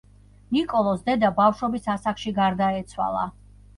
ნიკოლოზს 0.55 1.03
დედა 1.09 1.31
ბავშვობის 1.41 1.87
ასაკში 1.97 2.33
გარდაეცვალა. 2.41 3.29